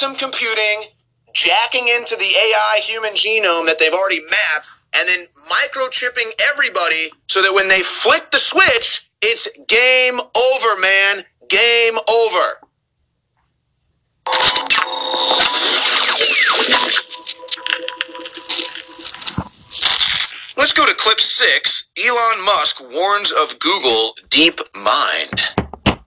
quantum 0.00 0.16
computing, 0.16 0.82
jacking 1.34 1.88
into 1.88 2.16
the 2.16 2.24
AI 2.24 2.80
human 2.82 3.12
genome 3.12 3.66
that 3.66 3.76
they've 3.78 3.92
already 3.92 4.20
mapped, 4.20 4.70
and 4.94 5.06
then 5.06 5.18
microchipping 5.50 6.30
everybody 6.52 7.08
so 7.26 7.42
that 7.42 7.52
when 7.52 7.68
they 7.68 7.80
flick 7.82 8.30
the 8.30 8.38
switch, 8.38 9.10
it's 9.20 9.48
game 9.68 10.18
over, 10.18 10.80
man. 10.80 11.24
Game 11.48 11.94
over. 12.08 12.46
Let's 20.56 20.72
go 20.72 20.86
to 20.86 20.94
clip 20.94 21.20
six. 21.20 21.92
Elon 21.98 22.44
Musk 22.46 22.80
warns 22.80 23.32
of 23.32 23.58
Google 23.58 24.14
Deep 24.30 24.60
Mind. 24.82 26.00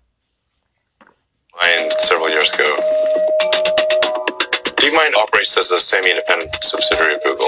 Mind 1.62 1.94
several 2.00 2.30
years 2.30 2.52
ago. 2.52 3.53
DeepMind 4.84 5.16
operates 5.16 5.56
as 5.56 5.72
a 5.72 5.80
semi-independent 5.80 6.62
subsidiary 6.62 7.16
of 7.16 7.24
Google. 7.24 7.48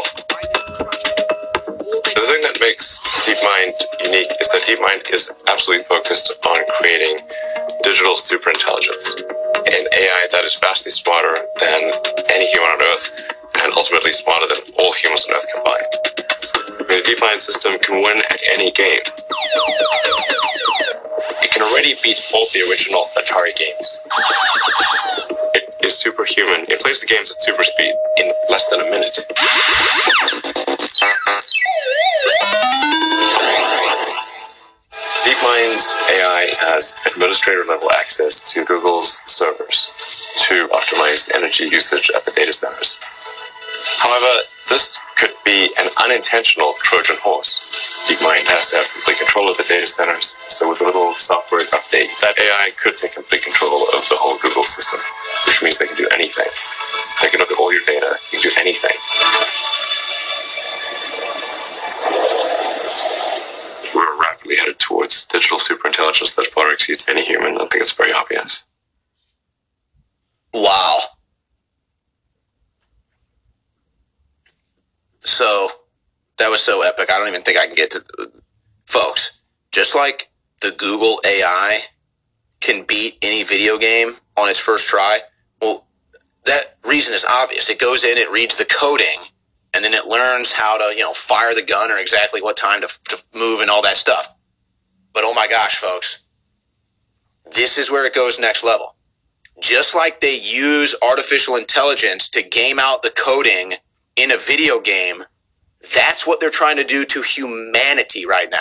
The 2.16 2.24
thing 2.32 2.42
that 2.48 2.56
makes 2.64 2.96
DeepMind 3.28 3.76
unique 4.08 4.32
is 4.40 4.48
that 4.56 4.64
DeepMind 4.64 5.12
is 5.14 5.36
absolutely 5.52 5.84
focused 5.84 6.32
on 6.48 6.56
creating 6.80 7.20
digital 7.84 8.16
superintelligence, 8.16 9.20
an 9.68 9.84
AI 9.84 10.24
that 10.32 10.48
is 10.48 10.56
vastly 10.56 10.96
smarter 10.96 11.36
than 11.60 11.92
any 12.32 12.48
human 12.56 12.72
on 12.72 12.82
Earth, 12.88 13.12
and 13.60 13.74
ultimately 13.76 14.14
smarter 14.14 14.48
than 14.48 14.64
all 14.80 14.94
humans 14.94 15.28
on 15.28 15.36
Earth 15.36 15.52
combined. 15.52 15.92
The 16.88 17.04
DeepMind 17.04 17.42
system 17.42 17.76
can 17.84 18.00
win 18.00 18.16
at 18.32 18.40
any 18.56 18.72
game. 18.72 19.04
It 21.44 21.52
can 21.52 21.64
already 21.68 22.00
beat 22.02 22.32
all 22.34 22.48
the 22.56 22.64
original 22.72 23.12
Atari 23.20 23.52
games. 23.60 24.00
Is 25.86 26.00
superhuman. 26.00 26.66
It 26.68 26.82
plays 26.82 27.00
the 27.02 27.06
games 27.06 27.30
at 27.30 27.40
super 27.44 27.64
speed 27.64 27.94
in 28.18 28.34
less 28.50 28.66
than 28.74 28.80
a 28.82 28.90
minute. 28.90 29.20
DeepMind's 35.22 35.94
AI 36.10 36.56
has 36.58 36.98
administrator 37.06 37.66
level 37.66 37.92
access 37.92 38.42
to 38.54 38.66
Google's 38.66 39.22
servers 39.28 40.42
to 40.48 40.66
optimize 40.70 41.30
energy 41.36 41.66
usage 41.66 42.10
at 42.16 42.26
the 42.26 42.32
data 42.32 42.52
centers. 42.52 42.98
However, 44.02 44.42
this 44.70 44.98
could 45.18 45.34
be 45.46 45.70
an 45.78 45.90
unintentional 46.04 46.74
Trojan 46.82 47.18
horse. 47.22 48.10
DeepMind 48.10 48.46
has 48.50 48.72
to 48.72 48.78
have 48.78 48.92
complete 48.92 49.20
control 49.20 49.50
of 49.52 49.58
the 49.58 49.66
data 49.70 49.86
centers, 49.88 50.34
so 50.48 50.68
with 50.68 50.82
a 50.82 50.86
little 50.86 51.14
software 51.16 51.62
update, 51.62 52.10
that 52.22 52.40
AI 52.40 52.72
could 52.82 52.98
take 52.98 53.14
complete 53.14 53.44
control 53.44 53.84
of 53.94 54.02
the 54.10 54.18
whole 54.18 54.38
Google 54.42 54.64
system, 54.64 55.00
which 55.46 55.64
means 55.64 55.80
they 55.80 55.88
can 55.88 55.98
do 55.98 56.08
anything. 56.14 56.48
They 57.22 57.30
can 57.30 57.40
look 57.40 57.52
at 57.52 57.60
all 57.60 57.72
your 57.72 57.82
data, 57.86 58.18
you 58.32 58.40
can 58.40 58.50
do 58.50 58.56
anything. 58.60 58.96
We're 63.96 64.20
rapidly 64.20 64.58
headed 64.58 64.80
towards 64.80 65.26
digital 65.26 65.58
superintelligence 65.58 66.36
that 66.36 66.48
far 66.48 66.72
exceeds 66.72 67.06
any 67.08 67.24
human. 67.24 67.56
I 67.56 67.66
think 67.68 67.76
it's 67.82 67.92
very 67.92 68.14
obvious. 68.14 68.66
Wow. 70.54 71.00
So 75.22 75.68
that 76.38 76.50
was 76.50 76.62
so 76.62 76.82
epic. 76.84 77.10
I 77.12 77.18
don't 77.18 77.30
even 77.30 77.42
think 77.42 77.58
I 77.58 77.66
can 77.66 77.76
get 77.76 77.92
to 77.92 78.04
folks. 78.86 79.42
Just 79.72 79.96
like 79.96 80.30
the 80.62 80.72
Google 80.78 81.20
AI 81.26 81.80
can 82.62 82.86
beat 82.86 83.18
any 83.22 83.44
video 83.44 83.78
game 83.78 84.10
on 84.38 84.50
its 84.50 84.60
first 84.60 84.90
try. 84.90 85.20
That 86.46 86.62
reason 86.88 87.14
is 87.14 87.26
obvious. 87.26 87.70
It 87.70 87.80
goes 87.80 88.04
in, 88.04 88.18
it 88.18 88.32
reads 88.32 88.56
the 88.56 88.66
coding, 88.66 89.20
and 89.76 89.84
then 89.84 89.94
it 89.94 90.06
learns 90.08 90.54
how 90.54 90.78
to, 90.78 90.96
you 90.96 91.04
know, 91.04 91.14
fire 91.14 91.54
the 91.54 91.64
gun 91.64 91.92
or 91.92 91.98
exactly 91.98 92.42
what 92.42 92.58
time 92.58 92.82
to, 92.82 92.88
to 93.10 93.24
move 93.36 93.62
and 93.62 93.70
all 93.70 93.82
that 93.84 93.98
stuff. 93.98 94.28
But 95.14 95.24
oh 95.26 95.34
my 95.36 95.48
gosh, 95.48 95.76
folks, 95.78 96.30
this 97.56 97.78
is 97.78 97.92
where 97.92 98.06
it 98.06 98.14
goes 98.16 98.40
next 98.40 98.64
level. 98.64 98.96
Just 99.62 99.96
like 99.96 100.20
they 100.22 100.40
use 100.42 100.96
artificial 101.02 101.56
intelligence 101.56 102.30
to 102.30 102.44
game 102.44 102.78
out 102.80 103.02
the 103.02 103.14
coding 103.18 103.74
in 104.18 104.32
a 104.32 104.38
video 104.38 104.82
game, 104.82 105.24
that's 105.96 106.28
what 106.28 106.40
they're 106.40 106.50
trying 106.50 106.78
to 106.78 106.84
do 106.84 107.06
to 107.06 107.22
humanity 107.22 108.26
right 108.26 108.50
now. 108.52 108.58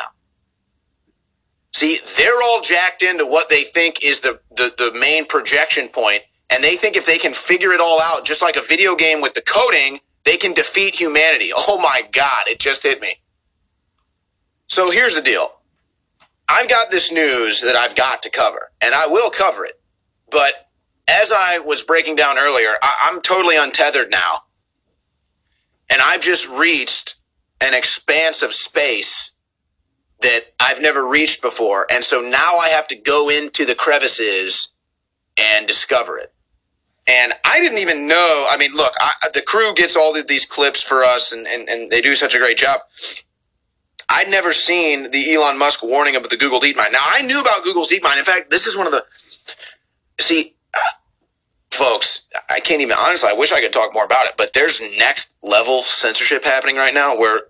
See, 1.72 1.96
they're 2.16 2.42
all 2.44 2.60
jacked 2.60 3.02
into 3.02 3.26
what 3.26 3.48
they 3.48 3.62
think 3.62 4.04
is 4.04 4.20
the, 4.20 4.40
the, 4.56 4.72
the 4.78 4.98
main 5.00 5.26
projection 5.26 5.88
point, 5.88 6.20
and 6.54 6.62
they 6.62 6.76
think 6.76 6.96
if 6.96 7.04
they 7.04 7.18
can 7.18 7.32
figure 7.32 7.72
it 7.72 7.80
all 7.80 8.00
out, 8.00 8.24
just 8.24 8.40
like 8.40 8.56
a 8.56 8.62
video 8.68 8.94
game 8.94 9.20
with 9.20 9.34
the 9.34 9.42
coding, 9.42 9.98
they 10.24 10.36
can 10.36 10.52
defeat 10.52 10.94
humanity. 10.94 11.50
Oh 11.56 11.78
my 11.78 12.02
God, 12.12 12.44
it 12.46 12.60
just 12.60 12.84
hit 12.84 13.02
me. 13.02 13.08
So 14.68 14.90
here's 14.90 15.16
the 15.16 15.22
deal. 15.22 15.48
I've 16.48 16.68
got 16.68 16.90
this 16.90 17.10
news 17.10 17.60
that 17.62 17.74
I've 17.74 17.96
got 17.96 18.22
to 18.22 18.30
cover, 18.30 18.70
and 18.82 18.94
I 18.94 19.06
will 19.08 19.30
cover 19.30 19.64
it. 19.64 19.80
But 20.30 20.68
as 21.08 21.32
I 21.34 21.58
was 21.58 21.82
breaking 21.82 22.14
down 22.14 22.36
earlier, 22.38 22.70
I, 22.82 23.10
am 23.12 23.20
totally 23.22 23.56
untethered 23.58 24.10
now. 24.10 24.38
And 25.90 26.00
I've 26.02 26.20
just 26.20 26.48
reached 26.48 27.16
an 27.62 27.74
expanse 27.74 28.42
of 28.42 28.52
space 28.52 29.32
that 30.20 30.40
I've 30.60 30.80
never 30.80 31.06
reached 31.06 31.42
before. 31.42 31.86
And 31.90 32.04
so 32.04 32.20
now 32.20 32.56
I 32.62 32.68
have 32.68 32.86
to 32.88 32.96
go 32.96 33.28
into 33.28 33.64
the 33.64 33.74
crevices 33.74 34.76
and 35.36 35.66
discover 35.66 36.18
it. 36.18 36.32
And 37.06 37.34
I 37.44 37.60
didn't 37.60 37.78
even 37.78 38.08
know. 38.08 38.46
I 38.48 38.56
mean, 38.58 38.72
look, 38.74 38.92
I, 38.98 39.28
the 39.34 39.42
crew 39.42 39.74
gets 39.74 39.96
all 39.96 40.18
of 40.18 40.26
these 40.26 40.46
clips 40.46 40.82
for 40.82 41.04
us, 41.04 41.32
and, 41.32 41.46
and, 41.46 41.68
and 41.68 41.90
they 41.90 42.00
do 42.00 42.14
such 42.14 42.34
a 42.34 42.38
great 42.38 42.56
job. 42.56 42.80
I'd 44.10 44.28
never 44.30 44.52
seen 44.52 45.10
the 45.10 45.34
Elon 45.34 45.58
Musk 45.58 45.82
warning 45.82 46.16
about 46.16 46.30
the 46.30 46.36
Google 46.36 46.60
DeepMind. 46.60 46.92
Now, 46.92 47.00
I 47.02 47.22
knew 47.22 47.40
about 47.40 47.62
Google's 47.62 47.90
DeepMind. 47.90 48.18
In 48.18 48.24
fact, 48.24 48.50
this 48.50 48.66
is 48.66 48.76
one 48.76 48.86
of 48.86 48.92
the. 48.92 49.02
See, 50.20 50.54
uh, 50.74 50.80
folks, 51.72 52.28
I 52.50 52.60
can't 52.60 52.80
even, 52.80 52.96
honestly, 52.98 53.28
I 53.30 53.38
wish 53.38 53.52
I 53.52 53.60
could 53.60 53.72
talk 53.72 53.92
more 53.92 54.04
about 54.04 54.26
it, 54.26 54.32
but 54.38 54.52
there's 54.52 54.80
next 54.98 55.36
level 55.42 55.80
censorship 55.80 56.44
happening 56.44 56.76
right 56.76 56.94
now 56.94 57.18
where 57.18 57.42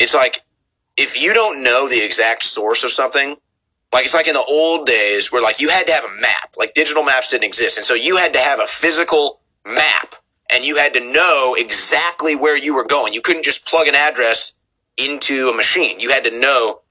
it's 0.00 0.14
like, 0.14 0.40
if 0.96 1.20
you 1.22 1.32
don't 1.32 1.62
know 1.62 1.88
the 1.88 2.04
exact 2.04 2.42
source 2.42 2.84
of 2.84 2.90
something, 2.90 3.36
like 3.94 4.04
it's 4.04 4.14
like 4.14 4.26
in 4.26 4.34
the 4.34 4.44
old 4.48 4.86
days 4.86 5.30
where 5.30 5.40
like 5.40 5.60
you 5.60 5.68
had 5.68 5.86
to 5.86 5.92
have 5.92 6.02
a 6.02 6.20
map, 6.20 6.56
like 6.58 6.74
digital 6.74 7.04
maps 7.04 7.30
didn't 7.30 7.44
exist. 7.44 7.78
And 7.78 7.84
so 7.84 7.94
you 7.94 8.16
had 8.16 8.32
to 8.34 8.40
have 8.40 8.58
a 8.58 8.66
physical 8.66 9.40
map 9.64 10.16
and 10.52 10.66
you 10.66 10.76
had 10.76 10.92
to 10.94 11.12
know 11.12 11.54
exactly 11.56 12.34
where 12.34 12.58
you 12.58 12.74
were 12.74 12.84
going. 12.84 13.12
You 13.12 13.20
couldn't 13.20 13.44
just 13.44 13.64
plug 13.66 13.86
an 13.86 13.94
address 13.94 14.60
into 14.96 15.48
a 15.52 15.56
machine. 15.56 16.00
You 16.00 16.10
had 16.10 16.24
to 16.24 16.40
know, 16.40 16.82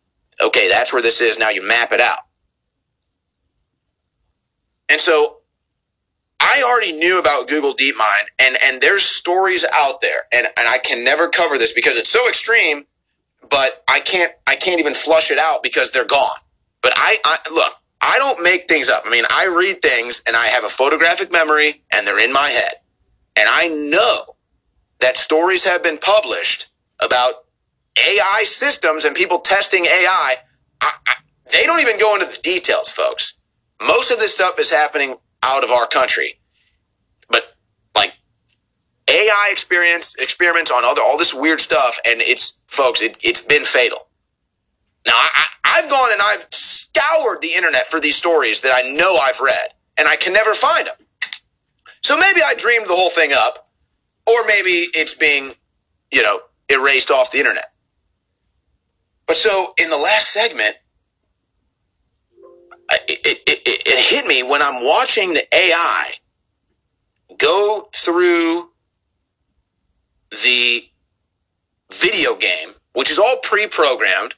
okay, 0.45 0.69
that's 0.69 0.93
where 0.93 1.01
this 1.01 1.19
is. 1.19 1.37
Now 1.37 1.49
you 1.49 1.67
map 1.67 1.91
it 1.91 1.99
out. 1.99 2.19
And 4.89 4.99
so 4.99 5.39
I 6.39 6.63
already 6.65 6.93
knew 6.93 7.19
about 7.19 7.49
Google 7.49 7.73
DeepMind 7.73 8.27
and, 8.39 8.55
and 8.63 8.81
there's 8.81 9.03
stories 9.03 9.65
out 9.73 9.99
there 9.99 10.21
and, 10.33 10.45
and 10.45 10.67
I 10.69 10.77
can 10.77 11.03
never 11.03 11.27
cover 11.27 11.57
this 11.57 11.73
because 11.73 11.97
it's 11.97 12.09
so 12.09 12.25
extreme, 12.29 12.85
but 13.49 13.83
I 13.89 13.99
can't, 13.99 14.31
I 14.47 14.55
can't 14.55 14.79
even 14.79 14.93
flush 14.93 15.31
it 15.31 15.37
out 15.37 15.63
because 15.63 15.91
they're 15.91 16.05
gone. 16.05 16.37
But 16.83 16.93
I, 16.97 17.17
I 17.25 17.37
look, 17.53 17.73
I 18.01 18.17
don't 18.19 18.43
make 18.43 18.69
things 18.69 18.89
up. 18.89 19.03
I 19.07 19.11
mean, 19.11 19.25
I 19.31 19.47
read 19.47 19.81
things 19.83 20.23
and 20.27 20.37
I 20.37 20.47
have 20.47 20.65
a 20.65 20.69
photographic 20.69 21.33
memory 21.33 21.83
and 21.93 22.07
they're 22.07 22.23
in 22.25 22.33
my 22.33 22.49
head. 22.49 22.73
And 23.37 23.47
I 23.51 23.69
know 23.91 24.35
that 25.01 25.17
stories 25.17 25.63
have 25.65 25.83
been 25.83 25.99
published 25.99 26.69
about 27.03 27.33
AI 27.99 28.43
systems 28.45 29.05
and 29.05 29.15
people 29.15 29.39
testing 29.39 29.85
AI. 29.85 30.35
I, 30.81 30.91
I, 31.07 31.15
they 31.51 31.63
don't 31.65 31.81
even 31.81 31.99
go 31.99 32.15
into 32.15 32.27
the 32.27 32.39
details, 32.43 32.91
folks. 32.91 33.41
Most 33.87 34.11
of 34.11 34.19
this 34.19 34.33
stuff 34.35 34.59
is 34.59 34.71
happening 34.71 35.15
out 35.43 35.63
of 35.63 35.71
our 35.71 35.87
country. 35.87 36.35
But 37.29 37.55
like 37.95 38.15
AI 39.09 39.49
experience 39.51 40.15
experiments 40.17 40.71
on 40.71 40.83
other 40.85 41.01
all 41.03 41.17
this 41.17 41.33
weird 41.33 41.61
stuff, 41.61 41.99
and 42.07 42.21
it's 42.21 42.61
folks, 42.67 43.01
it, 43.01 43.17
it's 43.23 43.41
been 43.41 43.63
fatal. 43.65 44.02
Now 45.07 45.13
I, 45.15 45.45
I've 45.65 45.89
gone 45.89 46.09
and 46.11 46.21
I've 46.21 46.45
scoured 46.51 47.41
the 47.41 47.53
internet 47.55 47.87
for 47.87 47.99
these 47.99 48.15
stories 48.15 48.61
that 48.61 48.71
I 48.73 48.91
know 48.93 49.15
I've 49.15 49.39
read, 49.41 49.69
and 49.97 50.07
I 50.07 50.15
can 50.15 50.33
never 50.33 50.53
find 50.53 50.87
them. 50.87 50.95
So 52.01 52.17
maybe 52.17 52.41
I 52.45 52.53
dreamed 52.55 52.87
the 52.87 52.95
whole 52.95 53.09
thing 53.09 53.31
up, 53.35 53.69
or 54.27 54.45
maybe 54.47 54.87
it's 54.93 55.13
being, 55.15 55.51
you 56.11 56.21
know, 56.21 56.39
erased 56.69 57.11
off 57.11 57.31
the 57.31 57.39
internet. 57.39 57.65
But 59.27 59.35
so 59.37 59.73
in 59.77 59.89
the 59.89 59.97
last 59.97 60.31
segment, 60.31 60.77
it, 63.07 63.19
it, 63.25 63.39
it, 63.47 63.87
it 63.87 63.99
hit 63.99 64.25
me 64.25 64.43
when 64.43 64.61
I'm 64.61 64.83
watching 64.83 65.33
the 65.33 65.43
AI 65.53 66.11
go 67.37 67.87
through 67.95 68.69
the 70.31 70.81
video 71.91 72.35
game, 72.35 72.69
which 72.93 73.09
is 73.11 73.19
all 73.19 73.37
pre-programmed. 73.43 74.35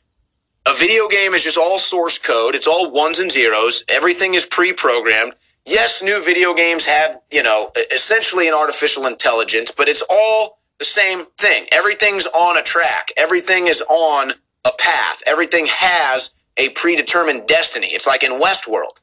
A 0.67 0.73
video 0.75 1.07
game 1.07 1.33
is 1.33 1.43
just 1.43 1.57
all 1.57 1.77
source 1.77 2.17
code. 2.17 2.55
It's 2.55 2.67
all 2.67 2.91
ones 2.91 3.19
and 3.19 3.31
zeros. 3.31 3.83
Everything 3.89 4.33
is 4.33 4.45
pre-programmed. 4.45 5.33
yes, 5.67 6.03
new 6.03 6.23
video 6.23 6.53
games 6.53 6.85
have, 6.85 7.21
you 7.31 7.43
know, 7.43 7.71
essentially 7.93 8.47
an 8.47 8.53
artificial 8.53 9.07
intelligence, 9.07 9.71
but 9.71 9.89
it's 9.89 10.03
all 10.09 10.59
the 10.79 10.85
same 10.85 11.25
thing. 11.39 11.65
Everything's 11.71 12.27
on 12.27 12.57
a 12.57 12.63
track. 12.63 13.09
Everything 13.17 13.67
is 13.67 13.81
on 13.83 14.31
a 14.65 14.71
path. 14.79 15.21
Everything 15.27 15.65
has 15.69 16.43
a 16.57 16.69
predetermined 16.69 17.47
destiny. 17.47 17.87
It's 17.87 18.07
like 18.07 18.23
in 18.23 18.31
Westworld. 18.31 19.01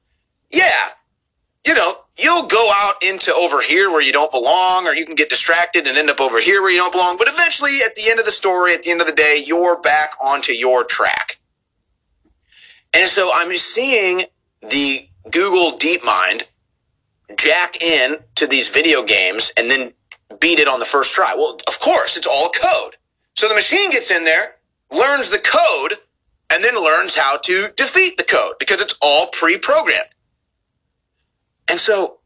Yeah, 0.51 0.89
you 1.67 1.75
know, 1.75 1.93
you'll 2.19 2.47
go 2.47 2.71
out 2.75 2.95
into 3.09 3.33
over 3.35 3.61
here 3.61 3.91
where 3.91 4.03
you 4.03 4.13
don't 4.13 4.33
belong, 4.33 4.87
or 4.87 4.95
you 4.95 5.05
can 5.05 5.15
get 5.15 5.31
distracted 5.31 5.87
and 5.87 5.97
end 5.97 6.11
up 6.11 6.21
over 6.21 6.41
here 6.41 6.63
where 6.63 6.73
you 6.73 6.79
don't 6.79 6.93
belong. 6.93 7.17
But 7.19 7.29
eventually, 7.31 7.79
at 7.85 7.95
the 7.95 8.11
end 8.11 8.19
of 8.19 8.27
the 8.27 8.33
story, 8.33 8.75
at 8.75 8.83
the 8.83 8.91
end 8.91 9.01
of 9.01 9.07
the 9.07 9.15
day, 9.15 9.43
you're 9.47 9.81
back 9.81 10.11
onto 10.25 10.53
your 10.53 10.85
track. 10.85 11.39
And 12.95 13.09
so 13.09 13.31
I'm 13.35 13.53
seeing 13.55 14.23
the 14.61 15.09
Google 15.31 15.79
DeepMind 15.79 16.45
jack 17.37 17.83
in 17.83 18.17
to 18.35 18.47
these 18.47 18.69
video 18.69 19.03
games 19.03 19.53
and 19.59 19.71
then 19.71 19.91
beat 20.41 20.59
it 20.59 20.69
on 20.69 20.79
the 20.79 20.85
first 20.85 21.15
try. 21.15 21.33
Well, 21.37 21.57
of 21.69 21.81
course, 21.81 22.17
it's 22.17 22.27
all 22.27 22.51
code. 22.51 22.97
So 23.35 23.49
the 23.49 23.55
machine 23.55 23.91
gets 23.91 24.11
in 24.11 24.25
there, 24.25 24.57
learns 24.91 25.31
the 25.31 25.39
code, 25.39 25.99
and 26.53 26.63
then 26.63 26.75
learns 26.75 27.17
how 27.17 27.39
to 27.39 27.69
defeat 27.77 28.17
the 28.19 28.25
code 28.25 28.55
because 28.59 28.83
it's 28.83 28.99
all 29.01 29.27
pre-programmed. 29.33 30.15
And 31.71 31.79
so 31.79 32.19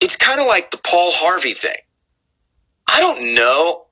it's 0.00 0.16
kind 0.16 0.40
of 0.40 0.46
like 0.46 0.70
the 0.70 0.80
Paul 0.84 1.10
Harvey 1.12 1.52
thing. 1.52 1.70
I 2.90 3.00
don't 3.00 3.34
know 3.36 3.86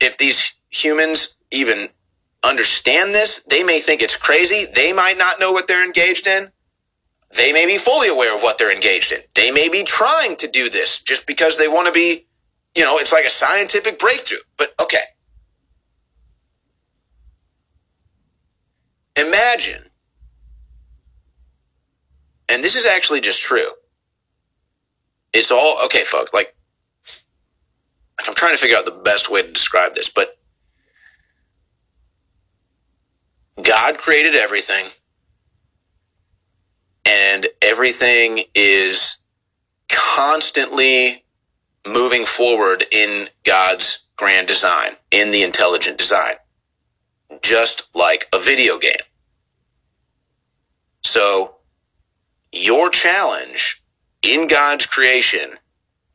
if 0.00 0.18
these 0.18 0.54
humans 0.70 1.38
even 1.50 1.86
understand 2.44 3.14
this. 3.14 3.44
They 3.44 3.62
may 3.62 3.78
think 3.78 4.02
it's 4.02 4.16
crazy. 4.16 4.64
They 4.74 4.92
might 4.92 5.18
not 5.18 5.40
know 5.40 5.52
what 5.52 5.68
they're 5.68 5.84
engaged 5.84 6.26
in. 6.26 6.46
They 7.36 7.52
may 7.52 7.66
be 7.66 7.76
fully 7.76 8.08
aware 8.08 8.34
of 8.36 8.42
what 8.42 8.58
they're 8.58 8.74
engaged 8.74 9.12
in. 9.12 9.18
They 9.34 9.50
may 9.50 9.68
be 9.68 9.82
trying 9.84 10.36
to 10.36 10.48
do 10.48 10.70
this 10.70 11.02
just 11.02 11.26
because 11.26 11.58
they 11.58 11.68
want 11.68 11.86
to 11.86 11.92
be, 11.92 12.26
you 12.76 12.84
know, 12.84 12.96
it's 12.98 13.12
like 13.12 13.26
a 13.26 13.30
scientific 13.30 13.98
breakthrough. 13.98 14.38
But 14.56 14.72
okay. 14.80 14.98
Imagine 19.20 19.88
and 22.48 22.62
this 22.64 22.76
is 22.76 22.86
actually 22.86 23.20
just 23.20 23.42
true. 23.42 23.70
It's 25.32 25.52
all 25.52 25.76
okay, 25.84 26.04
folks. 26.04 26.32
Like, 26.32 26.54
I'm 28.26 28.34
trying 28.34 28.54
to 28.54 28.58
figure 28.58 28.76
out 28.76 28.86
the 28.86 29.00
best 29.04 29.30
way 29.30 29.42
to 29.42 29.52
describe 29.52 29.94
this, 29.94 30.08
but 30.08 30.37
God 33.68 33.98
created 33.98 34.34
everything, 34.34 34.86
and 37.06 37.46
everything 37.60 38.40
is 38.54 39.18
constantly 39.90 41.22
moving 41.86 42.24
forward 42.24 42.84
in 42.92 43.26
God's 43.44 44.08
grand 44.16 44.48
design, 44.48 44.92
in 45.10 45.30
the 45.32 45.42
intelligent 45.42 45.98
design, 45.98 46.32
just 47.42 47.94
like 47.94 48.24
a 48.34 48.38
video 48.38 48.78
game. 48.78 48.92
So, 51.02 51.56
your 52.52 52.88
challenge 52.88 53.82
in 54.22 54.48
God's 54.48 54.86
creation 54.86 55.50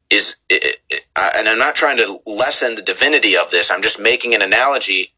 is, 0.10 0.38
and 0.50 1.48
I'm 1.48 1.60
not 1.60 1.76
trying 1.76 1.98
to 1.98 2.20
lessen 2.26 2.76
the 2.76 2.82
divinity 2.82 3.38
of 3.38 3.52
this, 3.52 3.70
I'm 3.70 3.84
just 3.84 4.00
making 4.00 4.34
an 4.34 4.42
analogy. 4.42 5.13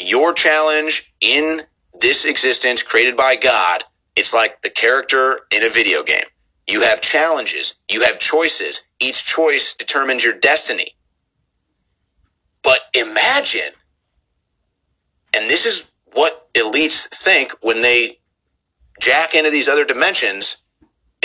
Your 0.00 0.32
challenge 0.32 1.14
in 1.20 1.60
this 2.00 2.24
existence 2.24 2.82
created 2.82 3.16
by 3.16 3.36
God, 3.36 3.82
it's 4.16 4.34
like 4.34 4.60
the 4.62 4.70
character 4.70 5.38
in 5.54 5.62
a 5.62 5.68
video 5.68 6.02
game. 6.02 6.24
You 6.68 6.82
have 6.82 7.00
challenges, 7.00 7.82
you 7.90 8.02
have 8.02 8.18
choices. 8.18 8.88
Each 9.00 9.24
choice 9.24 9.74
determines 9.74 10.24
your 10.24 10.34
destiny. 10.34 10.88
But 12.62 12.80
imagine, 12.94 13.72
and 15.34 15.48
this 15.50 15.66
is 15.66 15.90
what 16.12 16.52
elites 16.54 17.08
think 17.24 17.52
when 17.62 17.80
they 17.82 18.18
jack 19.00 19.34
into 19.34 19.50
these 19.50 19.68
other 19.68 19.84
dimensions, 19.84 20.58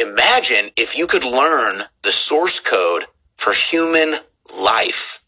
imagine 0.01 0.71
if 0.77 0.97
you 0.97 1.05
could 1.07 1.25
learn 1.25 1.81
the 2.03 2.11
source 2.11 2.59
code 2.59 3.05
for 3.35 3.53
human 3.53 4.13
life. 4.63 5.19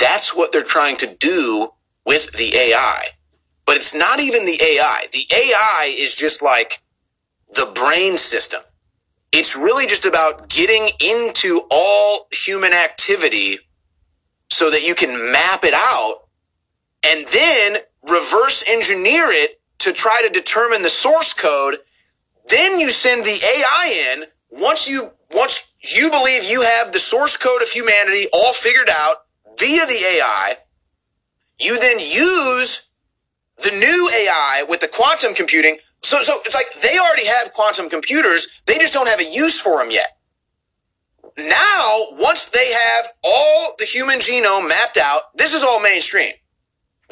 That's 0.00 0.34
what 0.34 0.52
they're 0.52 0.62
trying 0.62 0.96
to 0.98 1.14
do 1.16 1.68
with 2.06 2.32
the 2.32 2.52
AI. 2.56 3.02
But 3.66 3.76
it's 3.76 3.94
not 3.94 4.20
even 4.20 4.44
the 4.46 4.58
AI. 4.62 5.06
The 5.12 5.26
AI 5.34 5.94
is 5.98 6.16
just 6.16 6.42
like 6.42 6.74
the 7.54 7.72
brain 7.74 8.16
system. 8.16 8.62
It's 9.32 9.56
really 9.56 9.86
just 9.86 10.06
about 10.06 10.48
getting 10.50 10.88
into 11.04 11.62
all 11.70 12.28
human 12.32 12.72
activity 12.72 13.58
so 14.50 14.70
that 14.70 14.86
you 14.86 14.94
can 14.94 15.10
map 15.32 15.64
it 15.64 15.74
out 15.74 16.22
and 17.06 17.26
then 17.28 17.76
reverse 18.08 18.64
engineer 18.68 19.26
it 19.28 19.60
to 19.80 19.92
try 19.92 20.22
to 20.24 20.30
determine 20.32 20.82
the 20.82 20.88
source 20.88 21.32
code. 21.34 21.76
Then 22.48 22.80
you 22.80 22.90
send 22.90 23.24
the 23.24 23.30
AI 23.44 24.14
in. 24.14 24.24
Once 24.62 24.88
you 24.88 25.10
once 25.34 25.74
you 25.96 26.10
believe 26.10 26.44
you 26.44 26.62
have 26.62 26.92
the 26.92 26.98
source 26.98 27.36
code 27.36 27.62
of 27.62 27.68
humanity 27.68 28.24
all 28.32 28.52
figured 28.52 28.88
out 28.90 29.16
via 29.58 29.86
the 29.86 30.00
AI, 30.18 30.54
you 31.60 31.78
then 31.78 31.98
use 31.98 32.90
the 33.58 33.70
new 33.70 34.10
AI 34.12 34.64
with 34.68 34.80
the 34.80 34.88
quantum 34.88 35.34
computing. 35.34 35.76
So, 36.02 36.18
so 36.18 36.34
it's 36.44 36.54
like 36.54 36.72
they 36.82 36.98
already 36.98 37.26
have 37.26 37.52
quantum 37.52 37.88
computers. 37.88 38.62
They 38.66 38.74
just 38.78 38.92
don't 38.92 39.08
have 39.08 39.20
a 39.20 39.24
use 39.24 39.60
for 39.60 39.78
them 39.78 39.90
yet. 39.90 40.18
Now, 41.38 41.98
once 42.12 42.48
they 42.48 42.72
have 42.72 43.06
all 43.24 43.72
the 43.78 43.84
human 43.84 44.18
genome 44.18 44.68
mapped 44.68 44.98
out, 44.98 45.34
this 45.36 45.54
is 45.54 45.64
all 45.64 45.80
mainstream. 45.80 46.32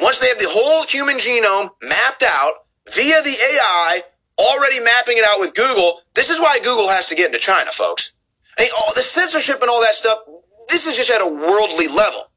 Once 0.01 0.21
they 0.21 0.29
have 0.29 0.39
the 0.39 0.49
whole 0.49 0.87
human 0.87 1.17
genome 1.17 1.71
mapped 1.83 2.23
out 2.23 2.53
via 2.95 3.23
the 3.23 3.37
AI, 3.53 4.01
already 4.39 4.81
mapping 4.81 5.19
it 5.19 5.25
out 5.25 5.41
with 5.41 5.55
Google, 5.55 6.01
this 6.15 6.31
is 6.31 6.41
why 6.41 6.59
Google 6.63 6.89
has 6.89 7.07
to 7.09 7.15
get 7.15 7.27
into 7.27 7.39
China, 7.39 7.71
folks. 7.71 8.19
I 8.59 8.63
mean, 8.63 8.71
all 8.79 8.95
the 8.95 9.03
censorship 9.03 9.61
and 9.61 9.71
all 9.71 9.81
that 9.81 9.95
stuff, 9.95 10.19
this 10.69 10.87
is 10.87 10.97
just 10.97 11.11
at 11.11 11.21
a 11.21 11.27
worldly 11.27 11.89
level. 11.89 12.32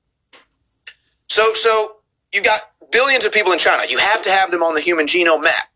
So, 1.35 1.53
so 1.53 1.97
you 2.33 2.41
got 2.41 2.61
billions 2.93 3.25
of 3.25 3.33
people 3.33 3.51
in 3.51 3.59
China. 3.59 3.83
You 3.89 3.97
have 3.97 4.21
to 4.21 4.29
have 4.29 4.51
them 4.51 4.63
on 4.63 4.73
the 4.73 4.79
human 4.79 5.05
genome 5.05 5.43
map. 5.43 5.67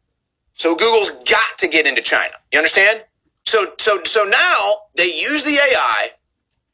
So 0.54 0.74
Google's 0.74 1.12
got 1.30 1.58
to 1.58 1.68
get 1.68 1.86
into 1.86 2.02
China. 2.02 2.32
You 2.54 2.60
understand? 2.60 3.04
So, 3.44 3.66
so, 3.78 4.02
so 4.06 4.24
now 4.24 4.70
they 4.96 5.08
use 5.08 5.44
the 5.44 5.58
AI. 5.58 6.08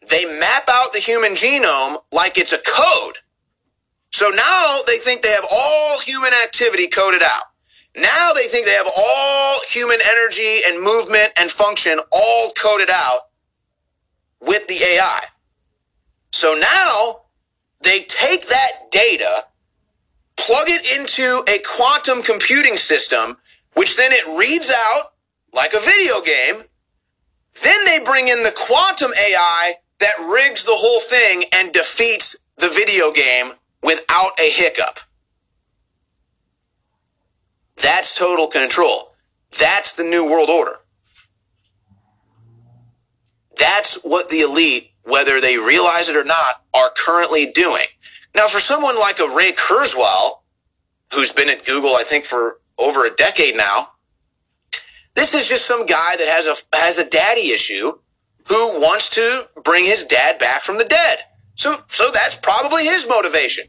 They 0.08 0.26
map 0.40 0.70
out 0.70 0.94
the 0.94 1.00
human 1.00 1.32
genome 1.32 1.98
like 2.12 2.38
it's 2.38 2.54
a 2.54 2.60
code. 2.60 3.18
So 4.12 4.30
now 4.30 4.78
they 4.86 4.98
think 4.98 5.24
they 5.24 5.30
have 5.30 5.48
all 5.52 6.00
human 6.02 6.30
activity 6.44 6.86
coded 6.86 7.24
out. 7.24 7.44
Now 7.98 8.34
they 8.36 8.44
think 8.44 8.68
they 8.68 8.74
have 8.74 8.92
all 8.96 9.58
human 9.68 9.98
energy 10.12 10.58
and 10.68 10.80
movement 10.80 11.32
and 11.40 11.50
function 11.50 11.98
all 12.12 12.52
coded 12.52 12.92
out 12.92 13.18
with 14.42 14.68
the 14.68 14.76
AI. 14.76 15.22
So 16.32 16.56
now 16.62 17.25
they 17.86 18.00
take 18.02 18.48
that 18.48 18.92
data, 18.92 19.46
plug 20.36 20.68
it 20.68 21.00
into 21.00 21.44
a 21.48 21.60
quantum 21.66 22.22
computing 22.24 22.76
system, 22.76 23.38
which 23.76 23.96
then 23.96 24.12
it 24.12 24.38
reads 24.38 24.72
out 24.72 25.14
like 25.54 25.74
a 25.74 25.80
video 25.80 26.16
game. 26.26 26.68
Then 27.64 27.86
they 27.86 28.00
bring 28.04 28.28
in 28.28 28.44
the 28.44 28.54
quantum 28.56 29.12
AI 29.18 29.74
that 30.00 30.32
rigs 30.34 30.66
the 30.66 30.74
whole 30.74 31.00
thing 31.00 31.44
and 31.56 31.72
defeats 31.72 32.36
the 32.58 32.70
video 32.70 33.12
game 33.12 33.54
without 33.82 34.32
a 34.40 34.50
hiccup. 34.50 35.00
That's 37.78 38.14
total 38.18 38.48
control. 38.48 39.12
That's 39.60 39.94
the 39.94 40.04
new 40.04 40.30
world 40.30 40.50
order. 40.50 40.78
That's 43.58 44.04
what 44.04 44.30
the 44.30 44.42
elite, 44.42 44.92
whether 45.06 45.40
they 45.40 45.58
realize 45.58 46.10
it 46.10 46.16
or 46.16 46.26
not, 46.26 46.56
are 46.76 46.90
currently 46.98 47.52
doing. 47.54 47.86
Now, 48.36 48.48
for 48.48 48.60
someone 48.60 49.00
like 49.00 49.20
a 49.20 49.34
Ray 49.36 49.52
Kurzweil, 49.52 50.42
who's 51.14 51.32
been 51.32 51.50
at 51.50 51.66
Google, 51.66 51.96
I 51.96 52.04
think, 52.06 52.26
for 52.26 52.60
over 52.78 53.06
a 53.06 53.16
decade 53.16 53.56
now, 53.56 53.90
this 55.16 55.34
is 55.34 55.48
just 55.48 55.66
some 55.66 55.86
guy 55.86 56.16
that 56.18 56.28
has 56.28 56.48
a 56.48 56.78
has 56.78 57.00
a 57.00 57.10
daddy 57.10 57.52
issue 57.52 57.94
who 58.48 58.80
wants 58.80 59.10
to 59.10 59.50
bring 59.64 59.84
his 59.86 60.04
dad 60.04 60.38
back 60.40 60.64
from 60.64 60.78
the 60.78 60.84
dead. 60.84 61.20
So, 61.56 61.76
so 61.88 62.06
that's 62.14 62.36
probably 62.36 62.84
his 62.84 63.08
motivation. 63.08 63.66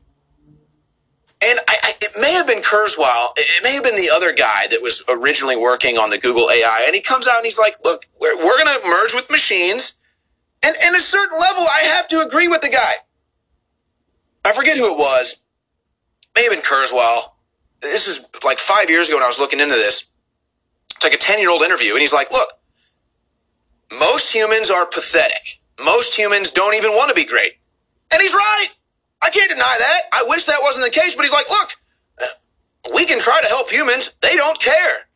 And 1.42 1.58
I, 1.68 1.76
I, 1.82 1.92
it 2.00 2.10
may 2.20 2.32
have 2.32 2.46
been 2.46 2.62
Kurzweil. 2.62 3.28
It 3.36 3.62
may 3.62 3.74
have 3.74 3.84
been 3.84 3.96
the 3.96 4.10
other 4.12 4.32
guy 4.32 4.66
that 4.70 4.80
was 4.82 5.04
originally 5.08 5.56
working 5.56 5.96
on 5.96 6.10
the 6.10 6.18
Google 6.18 6.50
AI. 6.50 6.82
And 6.86 6.94
he 6.94 7.00
comes 7.00 7.28
out 7.28 7.36
and 7.36 7.44
he's 7.44 7.58
like, 7.58 7.74
look, 7.84 8.06
we're, 8.20 8.36
we're 8.36 8.56
going 8.56 8.66
to 8.66 8.88
merge 8.88 9.14
with 9.14 9.30
machines. 9.30 10.02
And, 10.66 10.74
at 10.74 10.98
a 10.98 11.00
certain 11.00 11.38
level, 11.38 11.62
I 11.62 11.80
have 11.94 12.08
to 12.08 12.20
agree 12.20 12.48
with 12.48 12.60
the 12.60 12.68
guy. 12.68 12.92
I 14.44 14.52
forget 14.52 14.76
who 14.76 14.84
it 14.84 14.98
was. 14.98 15.44
May 16.34 16.42
have 16.42 16.52
been 16.52 16.60
Kurzweil. 16.60 17.20
This 17.80 18.08
is 18.08 18.26
like 18.44 18.58
five 18.58 18.90
years 18.90 19.08
ago 19.08 19.16
when 19.16 19.24
I 19.24 19.28
was 19.28 19.38
looking 19.38 19.60
into 19.60 19.74
this. 19.74 20.12
It's 20.94 21.04
like 21.04 21.14
a 21.14 21.18
10 21.18 21.38
year 21.40 21.50
old 21.50 21.62
interview. 21.62 21.92
And 21.92 22.00
he's 22.00 22.12
like, 22.12 22.32
look, 22.32 22.48
most 24.00 24.34
humans 24.34 24.70
are 24.70 24.86
pathetic. 24.86 25.60
Most 25.84 26.18
humans 26.18 26.50
don't 26.50 26.74
even 26.74 26.90
want 26.92 27.10
to 27.10 27.14
be 27.14 27.24
great. 27.24 27.52
And 28.12 28.20
he's 28.20 28.34
right. 28.34 28.68
I 29.22 29.30
can't 29.30 29.50
deny 29.50 29.76
that. 29.78 30.00
I 30.12 30.24
wish 30.28 30.44
that 30.44 30.58
wasn't 30.62 30.86
the 30.86 30.98
case, 30.98 31.14
but 31.14 31.22
he's 31.24 31.32
like, 31.32 31.48
look, 31.48 31.70
we 32.94 33.04
can 33.04 33.20
try 33.20 33.40
to 33.40 33.48
help 33.48 33.70
humans. 33.70 34.16
They 34.20 34.34
don't 34.34 34.58
care. 34.60 35.08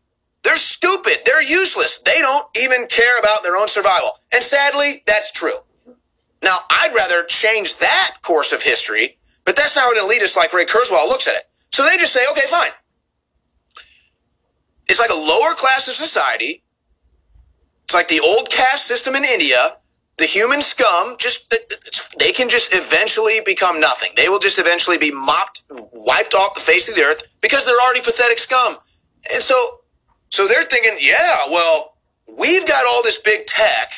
They're 0.42 0.56
stupid. 0.56 1.18
They're 1.24 1.42
useless. 1.42 1.98
They 2.00 2.18
don't 2.18 2.44
even 2.56 2.86
care 2.86 3.18
about 3.18 3.42
their 3.42 3.56
own 3.56 3.68
survival. 3.68 4.10
And 4.32 4.42
sadly, 4.42 5.02
that's 5.06 5.32
true. 5.32 5.54
Now, 6.42 6.56
I'd 6.70 6.94
rather 6.94 7.24
change 7.24 7.76
that 7.78 8.16
course 8.22 8.52
of 8.52 8.62
history, 8.62 9.18
but 9.44 9.56
that's 9.56 9.76
how 9.76 9.90
an 9.90 9.98
elitist 9.98 10.36
like 10.36 10.54
Ray 10.54 10.64
Kurzweil 10.64 11.06
looks 11.06 11.28
at 11.28 11.34
it. 11.34 11.42
So 11.70 11.84
they 11.84 11.96
just 11.98 12.12
say, 12.12 12.22
okay, 12.30 12.46
fine. 12.48 12.70
It's 14.88 14.98
like 14.98 15.10
a 15.10 15.14
lower 15.14 15.54
class 15.54 15.86
of 15.88 15.94
society. 15.94 16.62
It's 17.84 17.94
like 17.94 18.08
the 18.08 18.20
old 18.20 18.50
caste 18.50 18.86
system 18.86 19.14
in 19.14 19.24
India. 19.24 19.58
The 20.18 20.24
human 20.26 20.60
scum 20.60 21.16
just 21.18 21.54
they 22.18 22.30
can 22.32 22.48
just 22.48 22.74
eventually 22.74 23.40
become 23.46 23.80
nothing. 23.80 24.10
They 24.16 24.28
will 24.28 24.38
just 24.38 24.58
eventually 24.58 24.98
be 24.98 25.10
mopped, 25.10 25.62
wiped 25.70 26.34
off 26.34 26.54
the 26.54 26.60
face 26.60 26.88
of 26.88 26.94
the 26.94 27.02
earth 27.02 27.34
because 27.40 27.64
they're 27.64 27.80
already 27.80 28.00
pathetic 28.00 28.38
scum. 28.38 28.74
And 29.32 29.42
so 29.42 29.79
so 30.30 30.46
they're 30.46 30.62
thinking, 30.64 30.96
yeah, 31.00 31.36
well, 31.50 31.94
we've 32.38 32.66
got 32.66 32.86
all 32.86 33.02
this 33.02 33.18
big 33.18 33.46
tech 33.46 33.92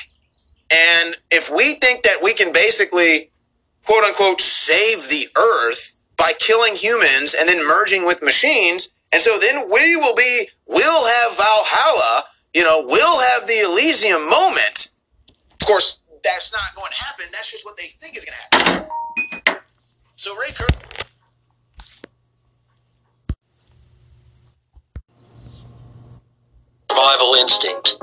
and 0.73 1.17
if 1.31 1.51
we 1.51 1.75
think 1.75 2.03
that 2.05 2.23
we 2.23 2.33
can 2.33 2.53
basically 2.53 3.31
quote 3.85 4.05
unquote 4.05 4.41
save 4.41 5.09
the 5.09 5.27
earth 5.37 5.95
by 6.17 6.33
killing 6.39 6.75
humans 6.75 7.35
and 7.39 7.49
then 7.49 7.59
merging 7.67 8.07
with 8.07 8.23
machines, 8.23 8.95
and 9.12 9.21
so 9.21 9.37
then 9.39 9.69
we 9.71 9.97
will 9.97 10.15
be, 10.15 10.47
we'll 10.67 11.07
have 11.07 11.37
Valhalla, 11.37 12.25
you 12.55 12.62
know, 12.62 12.85
we'll 12.87 13.21
have 13.21 13.47
the 13.47 13.61
Elysium 13.65 14.23
moment. 14.31 14.91
Of 15.61 15.67
course, 15.67 16.01
that's 16.25 16.53
not 16.53 16.75
going 16.75 16.91
to 16.91 17.05
happen. 17.05 17.27
That's 17.33 17.51
just 17.51 17.65
what 17.67 17.77
they 17.77 17.89
think 17.89 18.17
is 18.17 18.25
going 18.25 18.39
to 18.53 18.57
happen. 18.57 19.59
So 20.17 20.35
Ray 20.37 20.53
Kirk. 20.55 21.02
Survival 26.93 27.35
instinct. 27.37 27.99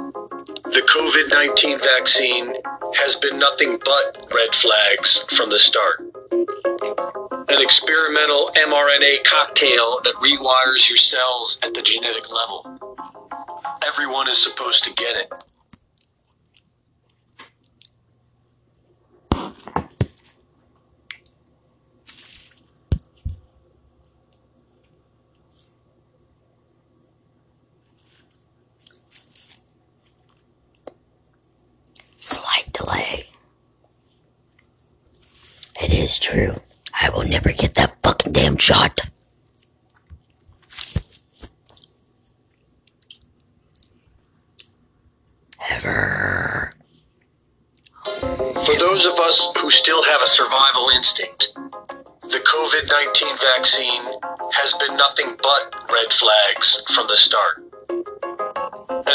The 0.66 0.82
COVID 0.82 1.30
19 1.30 1.78
vaccine 1.78 2.56
has 2.96 3.16
been 3.18 3.38
nothing 3.38 3.78
but 3.86 4.34
red 4.34 4.56
flags 4.56 5.26
from 5.38 5.52
the 5.52 5.60
start. 5.60 6.00
An 7.50 7.62
experimental 7.62 8.50
mRNA 8.56 9.26
cocktail 9.26 10.02
that 10.04 10.16
rewires 10.16 10.90
your 10.90 10.98
cells 10.98 11.60
at 11.62 11.76
the 11.76 11.84
genetic 11.84 12.32
level. 12.32 12.66
Everyone 13.86 14.28
is 14.28 14.42
supposed 14.42 14.84
to 14.86 14.94
get 14.96 15.16
it. 15.16 15.32
Slight 32.22 32.74
delay. 32.74 33.24
It 35.82 35.94
is 35.94 36.20
true. 36.20 36.60
I 37.02 37.10
will 37.12 37.24
never 37.24 37.54
get 37.54 37.76
that 37.76 37.96
fucking 38.04 38.34
damn 38.34 38.58
shot. 38.58 39.00
Ever. 45.70 46.74
For 48.04 48.76
those 48.78 49.06
of 49.06 49.14
us 49.14 49.54
who 49.58 49.72
still 49.72 50.04
have 50.04 50.22
a 50.22 50.28
survival 50.28 50.90
instinct, 50.94 51.54
the 52.24 52.42
COVID 52.42 52.92
19 52.92 53.38
vaccine 53.38 54.04
has 54.52 54.74
been 54.74 54.98
nothing 54.98 55.38
but 55.42 55.90
red 55.90 56.12
flags 56.12 56.84
from 56.94 57.08
the 57.08 57.16
start. 57.16 57.69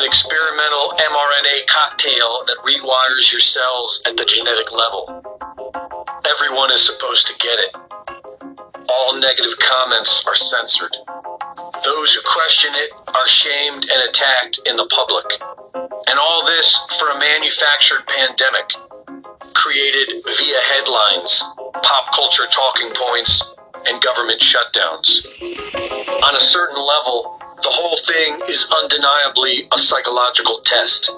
An 0.05 0.09
experimental 0.09 0.93
mRNA 1.01 1.67
cocktail 1.67 2.45
that 2.47 2.59
rewires 2.59 3.33
your 3.33 3.41
cells 3.41 4.03
at 4.07 4.19
the 4.19 4.27
genetic 4.27 4.71
level. 4.71 5.09
Everyone 6.29 6.71
is 6.71 6.85
supposed 6.85 7.27
to 7.29 7.33
get 7.39 7.59
it. 7.59 7.75
All 8.91 9.19
negative 9.19 9.59
comments 9.59 10.23
are 10.27 10.35
censored. 10.35 10.95
Those 11.87 12.13
who 12.13 12.21
question 12.21 12.73
it 12.75 12.91
are 13.17 13.27
shamed 13.27 13.89
and 13.91 14.11
attacked 14.11 14.61
in 14.67 14.77
the 14.77 14.85
public. 14.89 15.25
And 16.07 16.19
all 16.19 16.45
this 16.45 16.77
for 16.99 17.09
a 17.09 17.19
manufactured 17.19 18.07
pandemic 18.07 18.73
created 19.55 20.23
via 20.23 20.61
headlines, 20.75 21.43
pop 21.83 22.13
culture 22.13 22.45
talking 22.53 22.91
points, 22.93 23.55
and 23.87 24.03
government 24.03 24.41
shutdowns. 24.43 25.25
On 26.25 26.37
a 26.37 26.41
certain 26.41 26.77
level, 26.77 27.34
the 27.65 27.71
whole 27.71 27.97
thing 27.97 28.43
is 28.47 28.71
undeniably 28.83 29.67
a 29.73 29.79
psychological 29.79 30.59
test. 30.65 31.11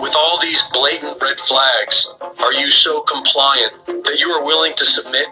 With 0.00 0.14
all 0.16 0.40
these 0.40 0.62
blatant 0.72 1.20
red 1.20 1.38
flags, 1.38 2.10
are 2.38 2.54
you 2.54 2.70
so 2.70 3.02
compliant 3.02 3.74
that 4.04 4.16
you 4.18 4.30
are 4.30 4.42
willing 4.42 4.72
to 4.72 4.86
submit 4.86 5.26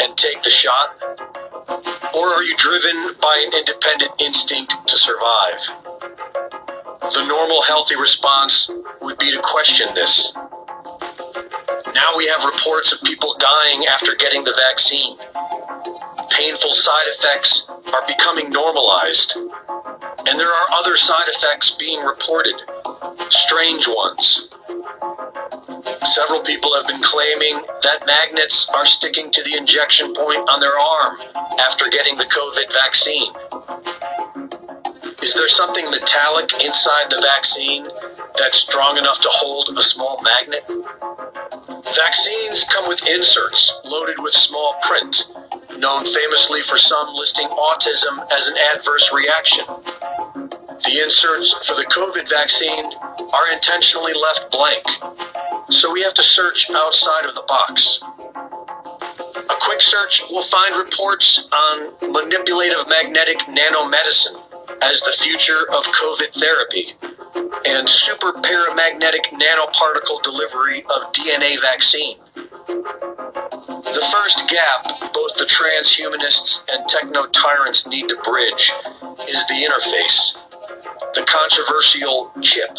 and 0.00 0.16
take 0.16 0.44
the 0.44 0.50
shot? 0.50 0.96
Or 2.14 2.28
are 2.28 2.44
you 2.44 2.56
driven 2.56 3.16
by 3.20 3.44
an 3.46 3.58
independent 3.58 4.12
instinct 4.20 4.74
to 4.86 4.96
survive? 4.96 5.58
The 7.12 7.26
normal 7.26 7.62
healthy 7.62 7.96
response 7.96 8.70
would 9.00 9.18
be 9.18 9.32
to 9.32 9.40
question 9.42 9.88
this. 9.92 10.36
Now 11.94 12.16
we 12.16 12.28
have 12.28 12.44
reports 12.44 12.92
of 12.92 13.02
people 13.02 13.34
dying 13.40 13.86
after 13.86 14.14
getting 14.14 14.44
the 14.44 14.54
vaccine. 14.68 15.18
Painful 16.30 16.74
side 16.74 17.06
effects 17.08 17.68
are 17.92 18.06
becoming 18.06 18.50
normalized. 18.50 19.36
And 20.28 20.38
there 20.38 20.52
are 20.52 20.70
other 20.72 20.94
side 20.94 21.26
effects 21.28 21.70
being 21.70 22.04
reported, 22.04 22.54
strange 23.30 23.88
ones. 23.88 24.50
Several 26.02 26.40
people 26.40 26.74
have 26.74 26.86
been 26.86 27.00
claiming 27.00 27.62
that 27.82 28.06
magnets 28.06 28.68
are 28.74 28.84
sticking 28.84 29.30
to 29.30 29.42
the 29.42 29.54
injection 29.56 30.12
point 30.12 30.46
on 30.50 30.60
their 30.60 30.78
arm 30.78 31.16
after 31.58 31.88
getting 31.88 32.18
the 32.18 32.24
COVID 32.24 32.70
vaccine. 32.74 33.32
Is 35.22 35.32
there 35.32 35.48
something 35.48 35.90
metallic 35.90 36.62
inside 36.62 37.08
the 37.08 37.22
vaccine 37.22 37.88
that's 38.36 38.58
strong 38.58 38.98
enough 38.98 39.20
to 39.20 39.28
hold 39.30 39.70
a 39.78 39.82
small 39.82 40.20
magnet? 40.22 40.64
Vaccines 41.96 42.64
come 42.64 42.86
with 42.86 43.06
inserts 43.08 43.72
loaded 43.84 44.18
with 44.18 44.34
small 44.34 44.76
print, 44.82 45.32
known 45.78 46.04
famously 46.04 46.60
for 46.60 46.76
some 46.76 47.14
listing 47.14 47.48
autism 47.48 48.30
as 48.30 48.46
an 48.48 48.56
adverse 48.74 49.10
reaction. 49.14 49.64
The 50.84 51.00
inserts 51.02 51.66
for 51.66 51.74
the 51.74 51.84
COVID 51.84 52.28
vaccine 52.28 52.92
are 53.32 53.52
intentionally 53.52 54.12
left 54.14 54.50
blank, 54.52 54.84
so 55.70 55.92
we 55.92 56.02
have 56.02 56.14
to 56.14 56.22
search 56.22 56.70
outside 56.70 57.24
of 57.24 57.34
the 57.34 57.42
box. 57.48 58.00
A 59.36 59.56
quick 59.60 59.82
search 59.82 60.22
will 60.30 60.42
find 60.42 60.76
reports 60.76 61.48
on 61.52 62.12
manipulative 62.12 62.88
magnetic 62.88 63.38
nanomedicine 63.48 64.40
as 64.82 65.00
the 65.00 65.12
future 65.18 65.68
of 65.72 65.84
COVID 65.86 66.32
therapy 66.34 66.92
and 67.66 67.88
super 67.88 68.32
paramagnetic 68.32 69.26
nanoparticle 69.32 70.22
delivery 70.22 70.84
of 70.94 71.12
DNA 71.12 71.60
vaccine. 71.60 72.18
The 72.36 74.08
first 74.12 74.48
gap 74.48 75.12
both 75.12 75.34
the 75.36 75.44
transhumanists 75.44 76.68
and 76.72 76.86
techno 76.88 77.26
tyrants 77.26 77.86
need 77.86 78.08
to 78.08 78.16
bridge 78.22 78.72
is 79.28 79.46
the 79.48 79.54
interface, 79.54 80.36
the 81.14 81.24
controversial 81.26 82.32
chip. 82.40 82.78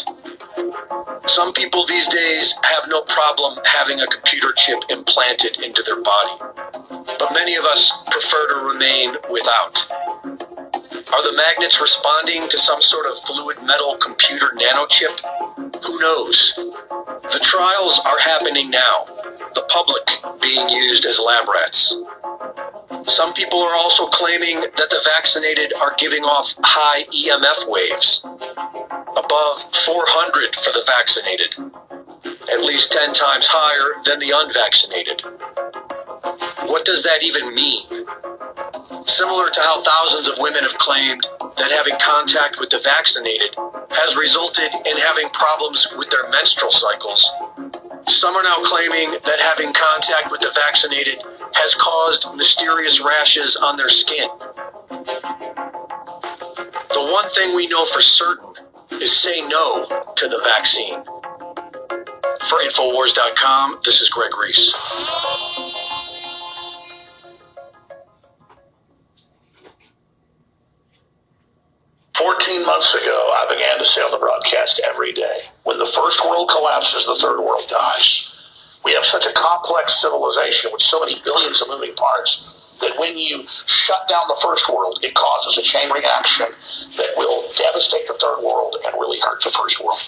Some 1.26 1.52
people 1.52 1.86
these 1.86 2.08
days 2.08 2.54
have 2.62 2.84
no 2.88 3.02
problem 3.02 3.58
having 3.64 4.00
a 4.00 4.06
computer 4.06 4.52
chip 4.56 4.78
implanted 4.88 5.60
into 5.60 5.82
their 5.82 6.00
body, 6.02 6.36
but 7.18 7.32
many 7.34 7.54
of 7.56 7.64
us 7.64 7.92
prefer 8.10 8.48
to 8.48 8.72
remain 8.72 9.16
without. 9.30 9.90
Are 11.12 11.22
the 11.22 11.36
magnets 11.36 11.80
responding 11.80 12.48
to 12.48 12.58
some 12.58 12.80
sort 12.80 13.06
of 13.06 13.18
fluid 13.18 13.62
metal 13.64 13.96
computer 13.96 14.54
nanochip? 14.56 15.18
Who 15.84 15.98
knows? 15.98 16.54
The 16.56 17.40
trials 17.42 18.00
are 18.04 18.18
happening 18.18 18.70
now, 18.70 19.06
the 19.54 19.66
public 19.68 20.08
being 20.40 20.68
used 20.68 21.04
as 21.06 21.18
lab 21.18 21.48
rats. 21.48 21.94
Some 23.10 23.34
people 23.34 23.60
are 23.60 23.74
also 23.74 24.06
claiming 24.06 24.60
that 24.60 24.76
the 24.76 25.00
vaccinated 25.04 25.72
are 25.72 25.96
giving 25.98 26.22
off 26.22 26.54
high 26.62 27.02
EMF 27.10 27.66
waves, 27.66 28.24
above 28.24 29.74
400 29.74 30.54
for 30.54 30.70
the 30.70 30.84
vaccinated, 30.86 31.56
at 32.52 32.62
least 32.62 32.92
10 32.92 33.12
times 33.12 33.48
higher 33.50 34.00
than 34.04 34.20
the 34.20 34.30
unvaccinated. 34.30 35.22
What 36.70 36.84
does 36.84 37.02
that 37.02 37.24
even 37.24 37.52
mean? 37.52 37.82
Similar 39.06 39.50
to 39.50 39.60
how 39.60 39.82
thousands 39.82 40.28
of 40.28 40.38
women 40.38 40.62
have 40.62 40.78
claimed 40.78 41.26
that 41.56 41.72
having 41.72 41.98
contact 41.98 42.60
with 42.60 42.70
the 42.70 42.78
vaccinated 42.78 43.56
has 43.90 44.16
resulted 44.16 44.70
in 44.86 44.96
having 44.98 45.28
problems 45.30 45.88
with 45.98 46.10
their 46.10 46.30
menstrual 46.30 46.70
cycles, 46.70 47.28
some 48.06 48.36
are 48.36 48.42
now 48.42 48.56
claiming 48.62 49.10
that 49.24 49.40
having 49.40 49.72
contact 49.72 50.30
with 50.30 50.40
the 50.40 50.50
vaccinated 50.54 51.18
has 51.54 51.74
caused 51.74 52.36
mysterious 52.36 53.00
rashes 53.00 53.56
on 53.56 53.76
their 53.76 53.88
skin. 53.88 54.28
The 56.92 57.08
one 57.12 57.30
thing 57.30 57.54
we 57.54 57.66
know 57.68 57.84
for 57.84 58.00
certain 58.00 58.54
is 58.92 59.16
say 59.16 59.40
no 59.46 59.86
to 60.16 60.28
the 60.28 60.40
vaccine. 60.44 61.02
For 62.48 62.58
Infowars.com, 62.58 63.80
this 63.84 64.00
is 64.00 64.08
Greg 64.08 64.32
Reese. 64.40 64.74
14 72.20 72.66
months 72.66 72.94
ago, 72.94 73.32
I 73.34 73.46
began 73.48 73.78
to 73.78 73.84
say 73.84 74.02
on 74.02 74.10
the 74.10 74.18
broadcast 74.18 74.80
every 74.86 75.12
day 75.12 75.40
when 75.62 75.78
the 75.78 75.86
first 75.86 76.22
world 76.26 76.50
collapses, 76.50 77.06
the 77.06 77.14
third 77.14 77.40
world 77.40 77.66
dies. 77.68 78.29
We 78.84 78.92
have 78.94 79.04
such 79.04 79.26
a 79.26 79.32
complex 79.32 80.00
civilization 80.00 80.70
with 80.72 80.82
so 80.82 81.00
many 81.00 81.20
billions 81.24 81.60
of 81.60 81.68
moving 81.68 81.94
parts 81.94 82.76
that 82.80 82.98
when 82.98 83.16
you 83.16 83.44
shut 83.66 84.08
down 84.08 84.24
the 84.28 84.38
first 84.40 84.68
world, 84.68 84.98
it 85.02 85.14
causes 85.14 85.58
a 85.58 85.62
chain 85.62 85.92
reaction 85.92 86.46
that 86.96 87.12
will 87.16 87.44
devastate 87.56 88.06
the 88.06 88.14
third 88.14 88.40
world 88.42 88.76
and 88.84 88.94
really 88.94 89.20
hurt 89.20 89.42
the 89.44 89.50
first 89.50 89.84
world. 89.84 90.00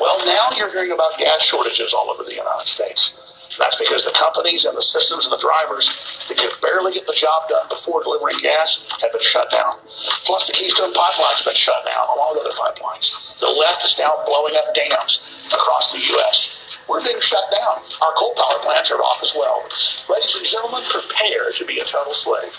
Well, 0.00 0.18
now 0.26 0.48
you're 0.56 0.72
hearing 0.72 0.92
about 0.92 1.18
gas 1.18 1.42
shortages 1.42 1.94
all 1.94 2.10
over 2.10 2.24
the 2.24 2.34
United 2.34 2.66
States. 2.66 3.20
That's 3.58 3.76
because 3.76 4.04
the 4.04 4.16
companies 4.16 4.64
and 4.64 4.76
the 4.76 4.82
systems 4.82 5.26
and 5.26 5.32
the 5.32 5.42
drivers 5.42 5.90
that 6.28 6.38
can 6.38 6.50
barely 6.62 6.94
get 6.94 7.06
the 7.06 7.12
job 7.12 7.48
done 7.48 7.68
before 7.68 8.02
delivering 8.02 8.38
gas 8.40 8.88
have 9.02 9.12
been 9.12 9.20
shut 9.20 9.50
down. 9.50 9.76
Plus, 10.24 10.46
the 10.46 10.54
Keystone 10.54 10.94
Pipeline's 10.94 11.42
been 11.42 11.54
shut 11.54 11.84
down, 11.84 12.08
along 12.14 12.38
with 12.38 12.46
other 12.46 12.56
pipelines. 12.56 13.38
The 13.38 13.50
left 13.50 13.84
is 13.84 13.98
now 13.98 14.22
blowing 14.24 14.54
up 14.56 14.74
dams 14.74 15.50
across 15.52 15.92
the 15.92 16.00
U.S. 16.16 16.59
We're 16.90 17.06
being 17.06 17.22
shut 17.22 17.46
down. 17.54 17.78
Our 18.02 18.12
coal 18.18 18.34
power 18.34 18.58
plants 18.66 18.90
are 18.90 18.98
off 18.98 19.22
as 19.22 19.30
well. 19.38 19.62
Ladies 20.10 20.34
and 20.34 20.44
gentlemen, 20.44 20.82
prepare 20.90 21.54
to 21.54 21.64
be 21.64 21.78
a 21.78 21.86
total 21.86 22.10
slave. 22.10 22.50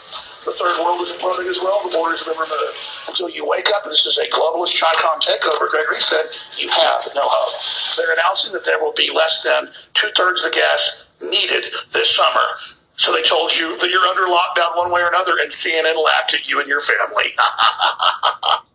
The 0.47 0.55
third 0.55 0.79
world 0.79 1.01
is 1.03 1.11
imploding 1.11 1.51
as 1.51 1.59
well. 1.59 1.83
The 1.83 1.91
borders 1.91 2.23
have 2.23 2.33
been 2.33 2.41
removed. 2.41 2.79
Until 3.11 3.29
you 3.29 3.45
wake 3.45 3.67
up, 3.75 3.83
this 3.83 4.05
is 4.07 4.17
a 4.17 4.31
globalist 4.31 4.79
Chicom 4.79 5.19
takeover, 5.19 5.67
Gregory 5.69 5.99
said, 5.99 6.31
you 6.57 6.69
have 6.69 7.11
no 7.13 7.27
hope. 7.27 7.59
They're 7.97 8.13
announcing 8.13 8.53
that 8.53 8.63
there 8.63 8.79
will 8.79 8.93
be 8.95 9.11
less 9.13 9.43
than 9.43 9.67
two 9.93 10.09
thirds 10.15 10.45
of 10.45 10.53
the 10.53 10.55
gas 10.55 11.11
needed 11.21 11.65
this 11.91 12.15
summer. 12.15 12.55
So 12.95 13.11
they 13.11 13.23
told 13.23 13.53
you 13.53 13.75
that 13.77 13.89
you're 13.91 14.07
under 14.07 14.31
lockdown 14.31 14.77
one 14.77 14.91
way 14.91 15.01
or 15.01 15.09
another, 15.09 15.43
and 15.43 15.51
CNN 15.51 16.01
laughed 16.01 16.33
at 16.33 16.49
you 16.49 16.59
and 16.59 16.69
your 16.69 16.79
family. 16.79 17.35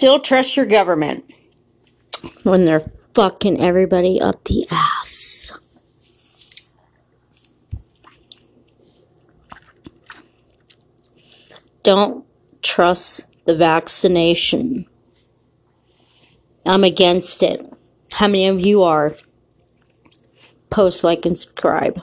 Still 0.00 0.18
trust 0.18 0.56
your 0.56 0.64
government 0.64 1.30
when 2.42 2.62
they're 2.62 2.90
fucking 3.12 3.60
everybody 3.60 4.18
up 4.18 4.42
the 4.44 4.66
ass. 4.70 5.52
Don't 11.82 12.24
trust 12.62 13.26
the 13.44 13.54
vaccination. 13.54 14.86
I'm 16.64 16.82
against 16.82 17.42
it. 17.42 17.60
How 18.10 18.26
many 18.26 18.46
of 18.46 18.58
you 18.58 18.82
are? 18.82 19.14
Post, 20.70 21.04
like, 21.04 21.26
and 21.26 21.38
subscribe. 21.38 22.02